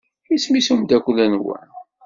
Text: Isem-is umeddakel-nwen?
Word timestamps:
Isem-is 0.35 0.67
umeddakel-nwen? 0.73 1.67